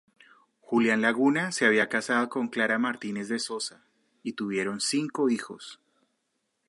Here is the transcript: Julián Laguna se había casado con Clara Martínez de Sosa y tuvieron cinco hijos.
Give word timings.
Julián 0.61 1.01
Laguna 1.03 1.51
se 1.51 1.67
había 1.67 1.87
casado 1.87 2.27
con 2.27 2.47
Clara 2.47 2.79
Martínez 2.79 3.27
de 3.29 3.37
Sosa 3.37 3.83
y 4.23 4.33
tuvieron 4.33 4.81
cinco 4.81 5.29
hijos. 5.29 5.79